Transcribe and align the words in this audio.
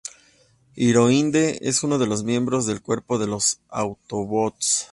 Ironhide, 0.77 1.59
es 1.69 1.83
uno 1.83 1.99
de 1.99 2.07
los 2.07 2.23
miembros 2.23 2.65
del 2.65 2.81
cuerpo 2.81 3.19
de 3.19 3.27
los 3.27 3.59
Autobots. 3.69 4.87